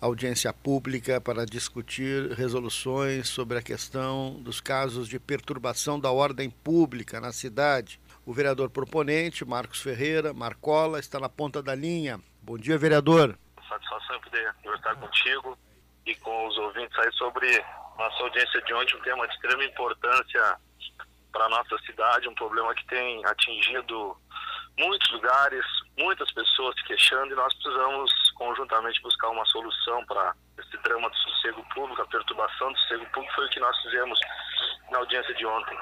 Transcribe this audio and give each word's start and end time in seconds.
audiência 0.00 0.52
pública 0.52 1.20
para 1.20 1.44
discutir 1.44 2.30
resoluções 2.32 3.28
sobre 3.28 3.58
a 3.58 3.62
questão 3.62 4.34
dos 4.40 4.60
casos 4.60 5.08
de 5.08 5.18
perturbação 5.18 5.98
da 5.98 6.10
ordem 6.10 6.50
pública 6.50 7.20
na 7.20 7.32
cidade. 7.32 8.00
O 8.24 8.32
vereador 8.32 8.70
proponente, 8.70 9.44
Marcos 9.44 9.80
Ferreira, 9.80 10.32
Marcola, 10.32 10.98
está 10.98 11.18
na 11.18 11.28
ponta 11.28 11.62
da 11.62 11.74
linha. 11.74 12.20
Bom 12.42 12.56
dia, 12.56 12.78
vereador. 12.78 13.36
Satisfação 13.68 14.16
em 14.16 14.20
poder 14.20 14.54
conversar 14.62 14.94
contigo 14.96 15.58
e 16.06 16.14
com 16.16 16.46
os 16.46 16.56
ouvintes 16.58 16.96
aí 16.98 17.12
sobre 17.14 17.64
nossa 17.98 18.22
audiência 18.22 18.62
de 18.62 18.74
ontem, 18.74 18.96
um 18.96 19.02
tema 19.02 19.26
de 19.26 19.34
extrema 19.34 19.64
importância 19.64 20.56
para 21.32 21.44
a 21.46 21.48
nossa 21.48 21.78
cidade, 21.84 22.28
um 22.28 22.34
problema 22.34 22.74
que 22.74 22.86
tem 22.86 23.24
atingido 23.26 24.16
muitos 24.78 25.10
lugares, 25.10 25.64
muitas 25.98 26.30
pessoas 26.32 26.74
se 26.76 26.84
queixando 26.84 27.32
e 27.32 27.36
nós 27.36 27.52
precisamos 27.54 28.12
conjuntamente 28.38 29.02
buscar 29.02 29.28
uma 29.28 29.44
solução 29.46 30.04
para 30.06 30.34
esse 30.58 30.76
drama 30.82 31.10
do 31.10 31.16
sossego 31.16 31.62
público, 31.74 32.00
a 32.00 32.06
perturbação 32.06 32.72
do 32.72 32.78
sossego 32.78 33.04
público 33.12 33.34
foi 33.34 33.46
o 33.46 33.50
que 33.50 33.60
nós 33.60 33.76
fizemos 33.82 34.18
na 34.90 34.98
audiência 34.98 35.34
de 35.34 35.44
ontem. 35.44 35.76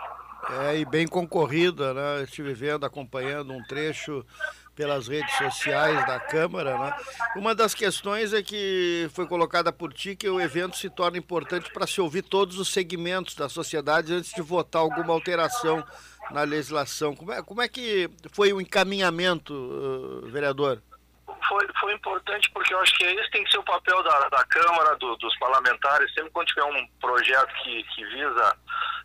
É, 0.48 0.79
e 0.79 0.84
bem 0.84 1.06
concorrida, 1.06 1.92
né? 1.92 2.23
Estive 2.23 2.55
vendo, 2.55 2.84
acompanhando 2.87 3.52
um 3.52 3.62
trecho 3.65 4.24
pelas 4.74 5.09
redes 5.09 5.34
sociais 5.37 6.06
da 6.06 6.20
Câmara, 6.20 6.79
né? 6.79 6.96
Uma 7.34 7.55
das 7.55 7.74
questões 7.74 8.32
é 8.32 8.42
que 8.42 9.09
foi 9.12 9.27
colocada 9.27 9.73
por 9.73 9.93
ti 9.93 10.15
que 10.15 10.29
o 10.29 10.41
evento 10.41 10.77
se 10.77 10.91
torna 10.91 11.18
importante 11.18 11.73
para 11.73 11.87
se 11.87 12.01
ouvir 12.01 12.23
todos 12.23 12.59
os 12.59 12.68
segmentos 12.68 13.34
da 13.34 13.48
sociedade 13.48 14.12
antes 14.12 14.32
de 14.32 14.43
votar 14.43 14.82
alguma 14.82 15.12
alteração 15.12 15.82
na 16.30 16.43
legislação. 16.43 17.16
Como 17.16 17.32
é, 17.32 17.43
como 17.43 17.62
é 17.62 17.68
que 17.68 18.10
foi 18.30 18.52
o 18.52 18.60
encaminhamento, 18.60 20.23
vereador? 20.27 20.82
Foi, 21.86 21.95
importante 21.95 22.50
porque 22.50 22.74
eu 22.74 22.80
acho 22.80 22.96
que 22.96 23.04
esse 23.04 23.30
tem 23.30 23.45
que 23.45 23.50
ser 23.50 23.58
o 23.58 23.62
papel 23.62 24.02
da, 24.02 24.28
da 24.28 24.45
Câmara, 24.46 24.96
do, 24.96 25.14
dos 25.16 25.38
parlamentares, 25.38 26.12
sempre 26.12 26.30
quando 26.30 26.48
tiver 26.48 26.64
um 26.64 26.88
projeto 27.00 27.54
que, 27.62 27.84
que 27.84 28.04
visa 28.06 28.56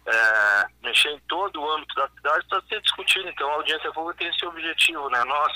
é, 0.07 0.65
mexer 0.81 1.09
em 1.09 1.19
todo 1.27 1.61
o 1.61 1.71
âmbito 1.73 1.93
da 1.93 2.09
cidade, 2.09 2.43
está 2.43 2.59
ser 2.67 2.81
discutido. 2.81 3.29
Então 3.29 3.47
a 3.51 3.53
audiência 3.55 3.91
pública 3.91 4.17
tem 4.17 4.29
esse 4.29 4.43
objetivo. 4.47 5.07
Né? 5.11 5.23
Nós 5.25 5.53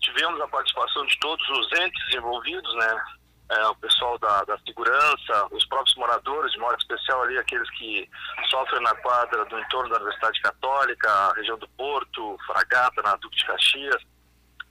tivemos 0.00 0.40
a 0.40 0.48
participação 0.48 1.04
de 1.04 1.18
todos 1.18 1.46
os 1.50 1.72
entes 1.78 2.14
envolvidos, 2.14 2.74
né? 2.76 3.04
é, 3.50 3.66
o 3.66 3.74
pessoal 3.76 4.18
da, 4.18 4.42
da 4.44 4.58
segurança, 4.58 5.46
os 5.50 5.66
próprios 5.66 5.94
moradores, 5.96 6.52
de 6.52 6.58
modo 6.58 6.78
especial 6.78 7.22
ali 7.22 7.36
aqueles 7.36 7.68
que 7.72 8.08
sofrem 8.48 8.82
na 8.82 8.94
quadra 8.96 9.44
do 9.44 9.58
entorno 9.58 9.90
da 9.90 9.96
Universidade 9.96 10.40
Católica, 10.40 11.32
região 11.34 11.58
do 11.58 11.68
Porto, 11.68 12.38
Fragata, 12.46 13.02
na 13.02 13.16
Duque 13.16 13.36
de 13.36 13.44
Caxias, 13.44 14.02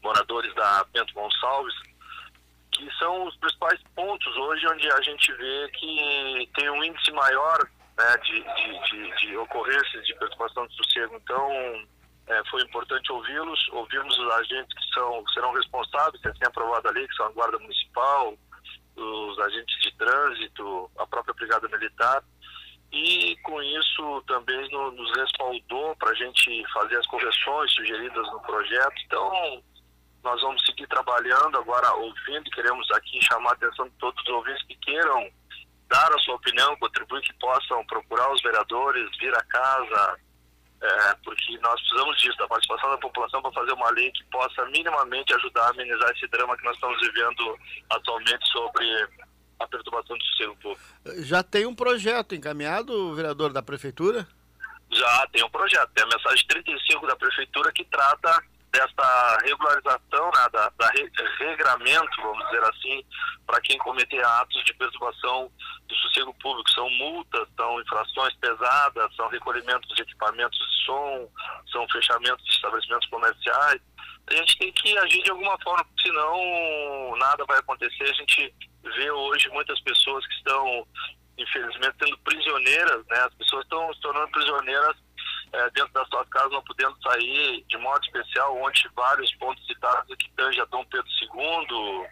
moradores 0.04 0.54
da 0.56 0.86
Bento 0.92 1.14
Gonçalves, 1.14 1.74
que 2.72 2.90
são 2.98 3.26
os 3.26 3.36
principais 3.38 3.80
pontos 3.96 4.36
hoje 4.36 4.68
onde 4.68 4.92
a 4.92 5.02
gente 5.02 5.32
vê 5.34 5.70
que 5.70 6.50
tem 6.56 6.70
um 6.70 6.84
índice 6.84 7.12
maior 7.12 7.60
né, 7.98 8.18
de, 8.18 8.42
de, 8.42 8.90
de, 8.90 9.18
de 9.18 9.38
ocorrências 9.38 10.06
de 10.06 10.16
perturbação 10.16 10.66
do 10.66 10.74
sossego. 10.74 11.16
Então, 11.16 11.50
é, 12.28 12.42
foi 12.50 12.62
importante 12.64 13.12
ouvi-los, 13.12 13.70
ouvimos 13.70 14.18
os 14.18 14.32
agentes 14.34 14.74
que 14.74 14.94
são, 14.94 15.24
serão 15.34 15.54
responsáveis, 15.54 16.22
que 16.22 16.40
têm 16.40 16.48
aprovado 16.48 16.88
a 16.88 16.92
lei, 16.92 17.08
que 17.08 17.16
são 17.16 17.28
a 17.28 17.32
Guarda 17.32 17.60
Municipal, 17.60 18.34
os 18.96 19.40
agentes 19.40 19.82
de 19.82 19.92
trânsito, 19.98 20.92
a 20.98 21.06
própria 21.08 21.34
Brigada 21.34 21.68
Militar, 21.68 22.24
e 22.92 23.36
com 23.44 23.62
isso 23.62 24.24
também 24.28 24.70
no, 24.70 24.92
nos 24.92 25.12
respaldou 25.18 25.96
para 25.96 26.12
a 26.12 26.14
gente 26.14 26.64
fazer 26.72 26.98
as 26.98 27.08
correções 27.08 27.72
sugeridas 27.74 28.32
no 28.32 28.40
projeto. 28.42 28.94
Então, 29.06 29.64
nós 30.24 30.42
vamos 30.42 30.66
seguir 30.66 30.88
trabalhando 30.88 31.58
agora, 31.58 31.94
ouvindo, 31.96 32.50
queremos 32.52 32.90
aqui 32.92 33.20
chamar 33.22 33.52
a 33.52 33.54
atenção 33.54 33.86
de 33.86 33.96
todos 33.96 34.22
os 34.24 34.30
ouvintes 34.30 34.66
que 34.66 34.76
queiram 34.78 35.30
dar 35.90 36.12
a 36.14 36.20
sua 36.20 36.36
opinião, 36.36 36.76
contribuir, 36.78 37.22
que 37.22 37.34
possam 37.34 37.86
procurar 37.86 38.32
os 38.32 38.42
vereadores, 38.42 39.10
vir 39.20 39.36
a 39.36 39.44
casa, 39.44 40.18
é, 40.82 41.16
porque 41.24 41.58
nós 41.60 41.80
precisamos 41.82 42.18
disso, 42.22 42.38
da 42.38 42.48
participação 42.48 42.90
da 42.90 42.98
população 42.98 43.42
para 43.42 43.52
fazer 43.52 43.74
uma 43.74 43.90
lei 43.92 44.12
que 44.12 44.24
possa 44.26 44.66
minimamente 44.66 45.34
ajudar 45.36 45.68
a 45.68 45.70
amenizar 45.70 46.10
esse 46.12 46.28
drama 46.28 46.58
que 46.58 46.64
nós 46.64 46.76
estamos 46.76 47.00
vivendo 47.02 47.60
atualmente 47.90 48.46
sobre 48.48 49.10
a 49.60 49.68
perturbação 49.68 50.18
do 50.18 50.24
sossego 50.24 50.56
público. 50.58 50.84
Já 51.20 51.44
tem 51.44 51.66
um 51.66 51.76
projeto 51.76 52.34
encaminhado, 52.34 53.14
vereador 53.14 53.54
da 53.54 53.62
Prefeitura? 53.62 54.28
Já 54.92 55.28
tem 55.32 55.44
um 55.44 55.50
projeto, 55.50 55.90
tem 55.94 56.04
a 56.04 56.08
mensagem 56.08 56.48
35 56.48 57.08
da 57.08 57.16
Prefeitura 57.16 57.72
que 57.72 57.84
trata 57.86 58.44
dessa 58.74 59.38
regularização, 59.44 60.32
né, 60.34 60.50
da, 60.52 60.70
da 60.78 60.90
regramento, 61.38 62.22
vamos 62.22 62.44
dizer 62.46 62.64
assim, 62.64 63.06
para 63.46 63.62
quem 63.62 63.78
cometer 63.78 64.26
atos 64.26 64.64
de 64.66 64.74
perturbação 64.74 65.52
do 65.88 65.96
sossego 65.96 66.34
público. 66.42 66.70
São 66.72 66.90
multas, 66.90 67.48
são 67.56 67.80
infrações 67.80 68.34
pesadas, 68.38 69.16
são 69.16 69.28
recolhimentos 69.30 69.88
de 69.96 70.02
equipamentos 70.02 70.58
de 70.58 70.86
som, 70.86 71.30
são 71.72 71.88
fechamentos 71.90 72.44
de 72.46 72.52
estabelecimentos 72.52 73.08
comerciais. 73.10 73.80
A 74.28 74.34
gente 74.34 74.58
tem 74.58 74.72
que 74.72 74.98
agir 74.98 75.22
de 75.22 75.30
alguma 75.30 75.58
forma, 75.64 75.86
senão 76.02 77.16
nada 77.18 77.46
vai 77.46 77.60
acontecer. 77.60 78.04
A 78.04 78.14
gente 78.14 78.56
vê 78.84 79.12
hoje 79.12 79.50
muitas 79.50 79.80
pessoas 79.82 80.26
que 80.26 80.34
estão, 80.36 80.88
infelizmente, 81.38 81.96
sendo 82.04 82.18
prisioneiras, 82.20 83.06
né? 83.08 83.20
As 83.20 83.34
pessoas 83.36 83.64
estão 83.66 83.94
se 83.94 84.02
tornando 84.02 84.32
prisioneiras 84.32 85.03
é, 85.54 85.70
dentro 85.70 85.94
das 85.94 86.08
suas 86.10 86.28
casas, 86.30 86.52
não 86.52 86.64
podendo 86.64 86.96
sair, 87.02 87.64
de 87.68 87.78
modo 87.78 88.04
especial, 88.04 88.58
onde 88.58 88.90
vários 88.96 89.34
pontos 89.36 89.66
citados 89.66 90.12
aqui 90.12 90.30
tange 90.36 90.60
a 90.60 90.66
Dom 90.66 90.84
Pedro 90.86 91.08
II, 91.22 92.08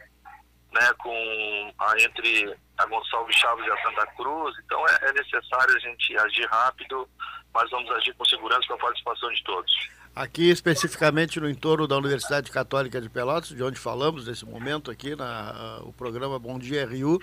né, 0.73 0.93
com 0.99 1.73
a, 1.79 2.01
entre 2.01 2.55
a 2.77 2.85
Gonçalves 2.85 3.35
Chaves 3.35 3.65
e 3.65 3.71
a 3.71 3.81
Santa 3.81 4.05
Cruz. 4.13 4.55
Então 4.63 4.87
é, 4.87 5.09
é 5.09 5.13
necessário 5.13 5.75
a 5.75 5.79
gente 5.79 6.17
agir 6.17 6.47
rápido, 6.47 7.09
mas 7.53 7.69
vamos 7.71 7.89
agir 7.91 8.13
com 8.13 8.25
segurança 8.25 8.67
com 8.67 8.75
a 8.75 8.77
participação 8.77 9.31
de 9.31 9.43
todos. 9.43 9.89
Aqui 10.13 10.49
especificamente 10.49 11.39
no 11.39 11.49
entorno 11.49 11.87
da 11.87 11.95
Universidade 11.95 12.51
Católica 12.51 12.99
de 12.99 13.09
Pelotas, 13.09 13.47
de 13.47 13.63
onde 13.63 13.79
falamos 13.79 14.27
nesse 14.27 14.45
momento 14.45 14.91
aqui 14.91 15.15
na 15.15 15.79
o 15.83 15.93
programa 15.93 16.37
Bom 16.37 16.59
Dia 16.59 16.85
RU, 16.85 17.17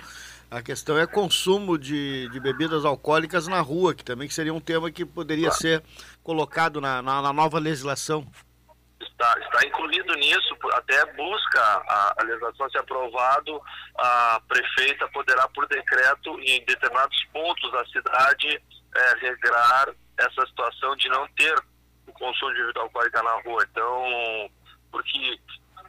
a 0.51 0.63
questão 0.63 0.99
é 0.99 1.07
consumo 1.07 1.77
de, 1.77 2.31
de 2.31 2.41
bebidas 2.41 2.87
alcoólicas 2.87 3.47
na 3.47 3.61
rua, 3.61 3.95
que 3.95 4.03
também 4.03 4.31
seria 4.31 4.55
um 4.55 4.61
tema 4.61 4.91
que 4.91 5.05
poderia 5.05 5.51
ser 5.51 5.83
colocado 6.23 6.81
na, 6.81 7.03
na, 7.03 7.21
na, 7.21 7.31
nova 7.31 7.59
legislação. 7.59 8.27
Está, 8.99 9.39
está 9.39 9.67
incluído 9.67 10.15
nisso, 10.15 10.57
até 10.73 11.05
busca 11.13 11.61
a, 11.61 12.15
a 12.19 12.25
legislação 12.25 12.71
ser 12.71 12.79
aprovado, 12.79 13.61
a 13.99 14.41
prefeita 14.49 15.07
poderá, 15.09 15.47
por 15.49 15.69
decreto, 15.69 16.41
em 16.41 16.65
determinados 16.65 17.23
pontos 17.35 17.71
da 17.71 17.85
cidade, 17.89 18.63
é, 18.97 19.15
regrar 19.21 19.91
essa 20.17 20.47
situação 20.47 20.97
de 20.97 21.11
não 21.11 21.29
ter 21.37 21.55
o 22.09 22.13
consumo 22.13 22.53
de 22.53 22.61
bebida 22.61 22.81
alcoólica 22.81 23.23
na 23.23 23.41
rua. 23.43 23.67
Então, 23.71 24.51
porque 24.91 25.39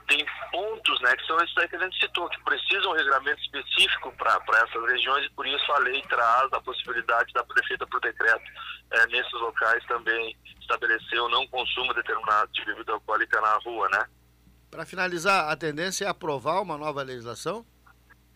tem 0.07 0.25
pontos 0.51 0.99
né, 1.01 1.15
que 1.15 1.25
são 1.25 1.37
esses 1.37 1.53
que 1.53 1.75
a 1.75 1.79
gente 1.79 1.99
citou, 1.99 2.27
que 2.29 2.43
precisam 2.43 2.91
um 2.91 2.95
regulamento 2.95 3.39
específico 3.41 4.11
para 4.17 4.41
essas 4.63 4.91
regiões 4.91 5.25
e 5.25 5.29
por 5.31 5.45
isso 5.45 5.71
a 5.71 5.79
lei 5.79 6.01
traz 6.09 6.51
a 6.51 6.59
possibilidade 6.61 7.31
da 7.31 7.43
prefeita 7.43 7.85
por 7.85 8.01
decreto 8.01 8.43
é, 8.91 9.07
nesses 9.07 9.33
locais 9.33 9.85
também 9.85 10.35
estabelecer 10.59 11.21
o 11.21 11.29
não 11.29 11.47
consumo 11.47 11.93
determinado 11.93 12.51
de 12.51 12.65
bebida 12.65 12.93
alcoólica 12.93 13.39
na 13.39 13.53
rua, 13.57 13.87
né? 13.89 14.05
Para 14.71 14.85
finalizar, 14.85 15.49
a 15.49 15.55
tendência 15.55 16.05
é 16.05 16.07
aprovar 16.07 16.61
uma 16.61 16.77
nova 16.77 17.03
legislação? 17.03 17.65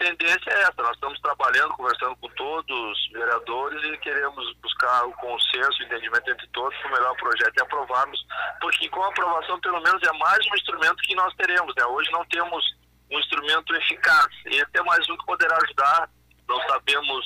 Tendência 0.04 0.50
é 0.50 0.62
essa. 0.64 0.74
Nós 0.78 0.96
estamos 0.96 1.20
trabalhando, 1.22 1.74
conversando 1.76 2.16
com 2.18 2.28
todos 2.30 2.70
os 2.70 3.12
vereadores 3.12 3.84
e 3.84 3.98
queremos 3.98 4.54
buscar 4.62 5.06
o 5.06 5.14
consenso, 5.14 5.80
o 5.80 5.84
entendimento 5.84 6.30
entre 6.30 6.48
todos 6.48 6.78
para 6.80 6.90
o 6.90 6.94
melhor 6.94 7.16
projeto 7.16 7.58
e 7.58 7.62
aprovarmos, 7.62 8.20
porque 8.60 8.90
com 8.90 9.02
a 9.04 9.08
aprovação, 9.08 9.60
pelo 9.62 9.82
menos, 9.82 10.02
é 10.04 10.12
mais 10.14 10.40
um 10.52 10.56
instrumento 10.56 11.04
que 11.04 11.16
nós 11.16 11.34
teremos. 11.36 11.74
Né? 11.76 11.86
Hoje 11.86 12.12
não 12.12 12.26
temos 12.26 12.64
um 13.12 13.20
instrumento 13.20 13.76
eficaz. 13.76 14.28
E 14.48 14.62
até 14.62 14.82
mais 14.84 15.08
um 15.10 15.18
que 15.18 15.26
poderá 15.26 15.58
ajudar. 15.64 16.10
Não 16.48 16.60
sabemos 16.68 17.26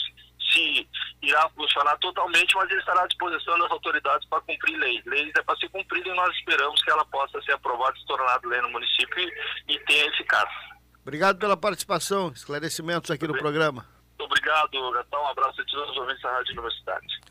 se 0.54 0.88
irá 1.22 1.50
funcionar 1.50 1.98
totalmente, 1.98 2.56
mas 2.56 2.70
ele 2.70 2.80
estará 2.80 3.04
à 3.04 3.08
disposição 3.08 3.58
das 3.58 3.72
autoridades 3.72 4.28
para 4.30 4.42
cumprir 4.42 4.78
leis. 4.78 5.04
Leis 5.06 5.32
é 5.36 5.42
para 5.42 5.58
ser 5.58 5.70
cumprida 5.70 6.10
e 6.10 6.14
nós 6.14 6.34
esperamos 6.36 6.82
que 6.84 6.92
ela 6.92 7.06
possa 7.06 7.42
ser 7.42 7.54
aprovada 7.54 7.98
e 7.98 8.00
se 8.00 8.06
tornar 8.06 8.40
lei 8.46 8.62
no 8.62 8.70
município 8.70 9.20
e, 9.20 9.74
e 9.74 9.80
tenha 9.80 10.06
eficácia. 10.06 10.77
Obrigado 11.08 11.40
pela 11.40 11.56
participação, 11.56 12.34
esclarecimentos 12.36 13.10
aqui 13.10 13.26
no 13.26 13.38
programa. 13.38 13.86
Obrigado, 14.20 14.92
Gatão. 14.92 15.24
Um 15.24 15.28
abraço 15.28 15.62
a 15.62 15.64
todos 15.64 15.92
os 15.92 15.98
ouvintes 16.00 16.22
da 16.22 16.32
Rádio 16.34 16.52
Universidade. 16.52 17.22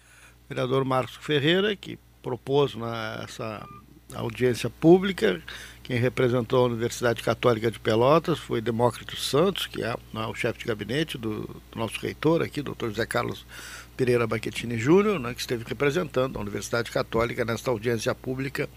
Vereador 0.49 0.82
Marcos 0.87 1.17
Ferreira, 1.17 1.76
que 1.76 1.99
propôs 2.23 2.75
nessa 2.75 3.69
audiência 4.14 4.70
pública, 4.70 5.43
quem 5.82 5.99
representou 5.99 6.64
a 6.64 6.69
Universidade 6.69 7.23
Católica 7.23 7.70
de 7.70 7.78
Pelotas 7.78 8.38
foi 8.38 8.62
Demócrito 8.62 9.14
Santos, 9.14 9.67
que 9.67 9.82
é 9.82 9.94
né, 10.11 10.25
o 10.25 10.34
chefe 10.34 10.61
de 10.61 10.64
gabinete 10.64 11.19
do, 11.19 11.43
do, 11.43 11.79
nosso 11.79 12.00
reitor 12.00 12.40
aqui, 12.40 12.62
doutor 12.62 12.88
José 12.88 13.05
Carlos 13.05 13.44
Pereira 13.94 14.26
Baquetini 14.26 14.79
Júnior, 14.79 15.20
né, 15.20 15.34
que 15.34 15.40
esteve 15.40 15.67
representando 15.69 16.38
a 16.38 16.40
Universidade 16.40 16.90
Católica 16.90 17.44
nesta 17.44 17.70
audiência 17.70 18.14
pública, 18.14 18.70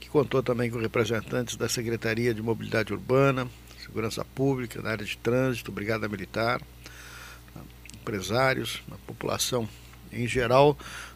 que 0.00 0.08
contou 0.08 0.42
também 0.42 0.70
com 0.70 0.78
representantes 0.78 1.56
da 1.56 1.68
Secretaria 1.68 2.32
de 2.32 2.40
Mobilidade 2.40 2.90
Urbana, 2.90 3.46
segurança 3.80 4.24
pública, 4.24 4.80
na 4.82 4.90
área 4.90 5.04
de 5.04 5.16
trânsito, 5.16 5.72
brigada 5.72 6.08
militar, 6.08 6.60
empresários, 7.94 8.82
a 8.90 8.96
população 9.06 9.68
em 10.12 10.26
geral, 10.26 10.76